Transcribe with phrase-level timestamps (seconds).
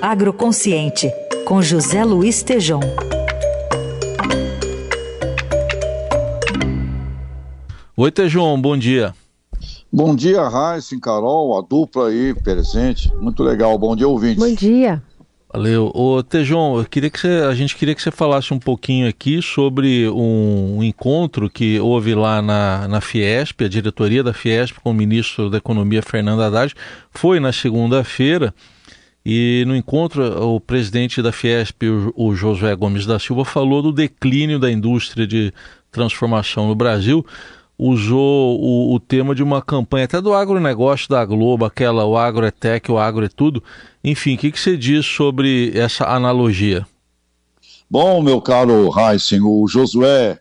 [0.00, 1.10] Agroconsciente,
[1.44, 2.78] com José Luiz Tejom.
[7.96, 9.12] Oi, Tejom, bom dia.
[9.92, 13.12] Bom dia, Raíssa, Carol, a dupla aí presente.
[13.16, 13.76] Muito legal.
[13.76, 14.38] Bom dia, ouvintes.
[14.38, 15.02] Bom dia.
[15.52, 15.90] Valeu.
[15.92, 19.42] Ô, Tejon, eu queria que você, a gente queria que você falasse um pouquinho aqui
[19.42, 24.90] sobre um, um, encontro que houve lá na, na Fiesp, a diretoria da Fiesp com
[24.90, 26.74] o ministro da Economia, Fernando Haddad,
[27.10, 28.54] foi na segunda-feira
[29.30, 31.82] e no encontro o presidente da Fiesp,
[32.16, 35.52] o, Josué Gomes da Silva, falou do declínio da indústria de
[35.92, 37.22] transformação no Brasil,
[37.78, 42.46] usou o, o, tema de uma campanha até do agronegócio da Globo, aquela o agro
[42.46, 43.62] é tech, o agro é tudo.
[44.02, 46.86] Enfim, o que, que você diz sobre essa analogia?
[47.90, 50.38] Bom, meu caro Heisen, o Josué,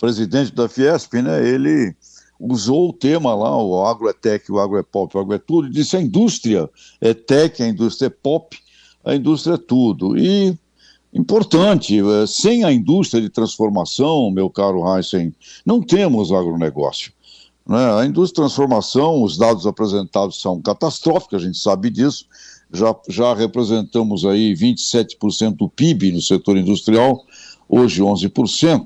[0.00, 1.94] presidente da Fiesp, né, ele
[2.38, 5.38] usou o tema lá, o agro é tech, o agro é pop, o agro é
[5.38, 6.68] tudo, e disse a indústria
[7.00, 8.56] é tech, a indústria é pop,
[9.04, 10.18] a indústria é tudo.
[10.18, 10.58] E
[11.16, 11.98] importante.
[11.98, 17.12] Eh, sem a indústria de transformação, meu caro Heisen, não temos agronegócio.
[17.66, 18.00] Né?
[18.00, 22.26] A indústria de transformação, os dados apresentados são catastróficos, a gente sabe disso.
[22.72, 27.24] Já, já representamos aí 27% do PIB no setor industrial,
[27.68, 28.84] hoje 11%.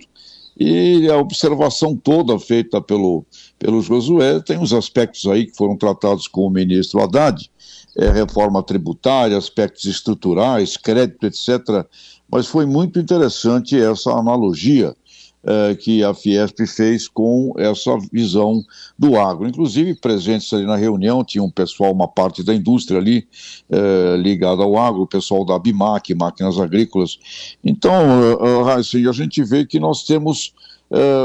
[0.63, 3.25] E a observação toda feita pelo,
[3.59, 7.51] pelo Josué tem uns aspectos aí que foram tratados com o ministro Haddad,
[7.97, 11.87] é, reforma tributária, aspectos estruturais, crédito, etc.,
[12.31, 14.95] mas foi muito interessante essa analogia
[15.43, 18.63] eh, que a Fiesp fez com essa visão
[18.99, 19.49] do agro.
[19.49, 23.27] Inclusive, presentes ali na reunião, tinha um pessoal, uma parte da indústria ali
[23.71, 27.19] eh, ligada ao agro, o pessoal da Bimac, máquinas agrícolas.
[27.65, 27.93] Então,
[28.35, 30.53] uh, a gente vê que nós temos,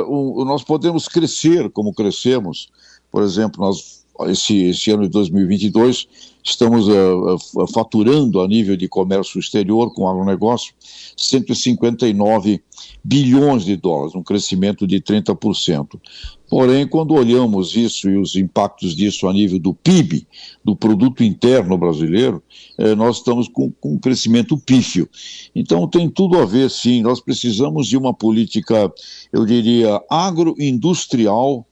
[0.07, 2.69] um, nós podemos crescer como crescemos.
[3.11, 6.07] Por exemplo, nós esse, esse ano de 2022,
[6.43, 10.73] estamos uh, faturando a nível de comércio exterior com agronegócio
[11.17, 12.61] 159
[13.03, 15.99] bilhões de dólares, um crescimento de 30%.
[16.47, 20.27] Porém, quando olhamos isso e os impactos disso a nível do PIB,
[20.63, 22.43] do Produto Interno Brasileiro,
[22.77, 25.09] eh, nós estamos com, com um crescimento pífio.
[25.55, 27.01] Então, tem tudo a ver, sim.
[27.01, 28.93] Nós precisamos de uma política,
[29.33, 31.65] eu diria, agroindustrial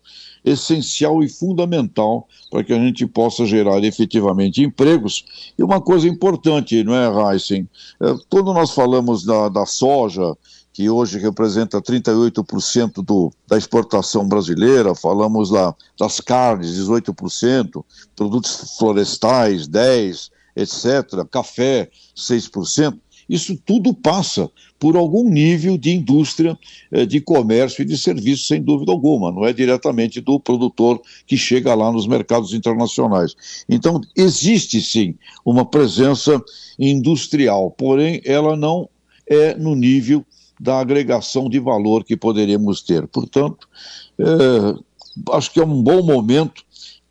[0.44, 5.26] essencial e fundamental para que a gente possa gerar efetivamente empregos.
[5.58, 7.68] E uma coisa importante, não é, Heisen?
[8.02, 10.36] É, quando nós falamos da, da soja,
[10.74, 19.68] que hoje representa 38% do, da exportação brasileira, falamos lá das carnes, 18%, produtos florestais,
[19.68, 22.98] 10%, etc., café, 6%.
[23.34, 26.56] Isso tudo passa por algum nível de indústria,
[26.92, 29.32] eh, de comércio e de serviço, sem dúvida alguma.
[29.32, 33.36] Não é diretamente do produtor que chega lá nos mercados internacionais.
[33.68, 36.40] Então, existe sim uma presença
[36.78, 38.88] industrial, porém, ela não
[39.26, 40.24] é no nível
[40.60, 43.08] da agregação de valor que poderíamos ter.
[43.08, 43.68] Portanto,
[44.20, 46.64] é, acho que é um bom momento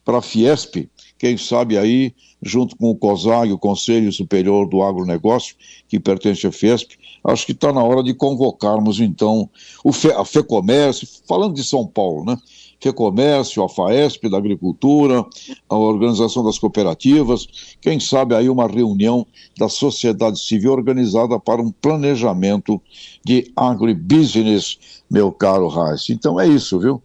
[0.04, 5.54] para a Fiesp, quem sabe aí junto com o COSAG, o Conselho Superior do Agronegócio,
[5.88, 9.48] que pertence à FESP, acho que está na hora de convocarmos, então,
[9.84, 12.36] o Fe, a FEComércio, falando de São Paulo, né?
[12.82, 15.24] FEComércio, a FAESP da Agricultura,
[15.68, 17.46] a Organização das Cooperativas,
[17.80, 19.24] quem sabe aí uma reunião
[19.56, 22.82] da sociedade civil organizada para um planejamento
[23.24, 26.10] de agribusiness, meu caro Reis.
[26.10, 27.00] Então é isso, viu?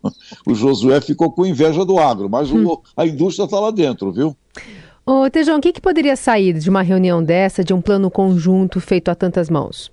[0.48, 2.66] O Josué ficou com inveja do agro, mas hum.
[2.66, 4.36] o, a indústria está lá dentro, viu?
[5.06, 8.82] Ô, Tejão, o que, que poderia sair de uma reunião dessa, de um plano conjunto
[8.82, 9.92] feito a tantas mãos?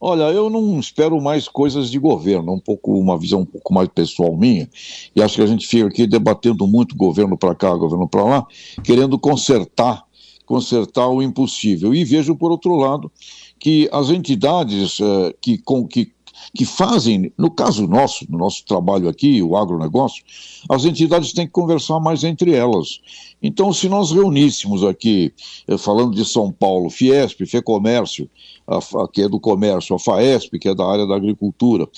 [0.00, 3.86] Olha, eu não espero mais coisas de governo, um pouco uma visão um pouco mais
[3.88, 4.66] pessoal minha,
[5.14, 8.46] e acho que a gente fica aqui debatendo muito governo para cá, governo para lá,
[8.82, 10.02] querendo consertar,
[10.46, 11.94] consertar o impossível.
[11.94, 13.12] E vejo por outro lado
[13.58, 16.10] que as entidades uh, que, com, que
[16.54, 20.22] que fazem, no caso nosso, no nosso trabalho aqui, o agronegócio,
[20.68, 23.00] as entidades têm que conversar mais entre elas.
[23.42, 25.32] Então, se nós reuníssemos aqui,
[25.66, 28.28] eh, falando de São Paulo, Fiesp, FEComércio,
[28.70, 31.88] a, que é do comércio, a FAESP, que é da área da agricultura,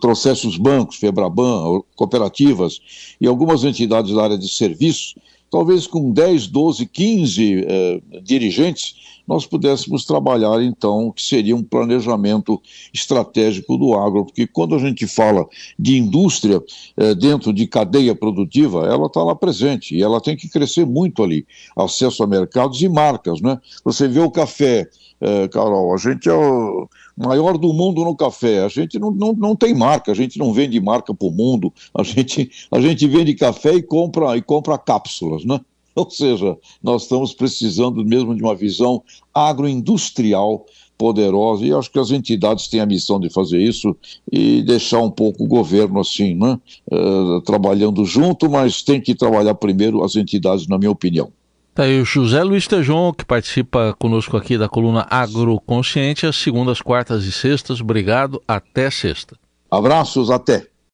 [0.00, 2.80] trouxesse os bancos, FEBRABAN, cooperativas
[3.20, 5.14] e algumas entidades da área de serviços,
[5.50, 12.60] talvez com 10, 12, 15 eh, dirigentes, nós pudéssemos trabalhar, então, que seria um planejamento
[12.94, 15.46] estratégico do agro, porque quando a gente fala
[15.78, 16.62] de indústria
[16.96, 21.22] eh, dentro de cadeia produtiva, ela está lá presente e ela tem que crescer muito
[21.22, 21.46] ali.
[21.76, 23.60] Acesso a mercados e marcas, né?
[23.84, 24.88] Você vê o café,
[25.20, 28.64] eh, Carol, a gente é o maior do mundo no café.
[28.64, 31.72] A gente não, não, não tem marca, a gente não vende marca para o mundo,
[31.92, 35.60] a gente, a gente vende café e compra, e compra cápsulas, né?
[35.98, 39.02] Ou seja, nós estamos precisando mesmo de uma visão
[39.34, 40.64] agroindustrial
[40.96, 43.96] poderosa e acho que as entidades têm a missão de fazer isso
[44.30, 46.58] e deixar um pouco o governo assim, né?
[46.90, 51.30] Uh, trabalhando junto, mas tem que trabalhar primeiro as entidades, na minha opinião.
[51.72, 56.82] Tá aí o José Luiz Tejon, que participa conosco aqui da coluna Agroconsciente, às segundas,
[56.82, 57.80] quartas e sextas.
[57.80, 59.36] Obrigado, até sexta.
[59.70, 60.66] Abraços, até.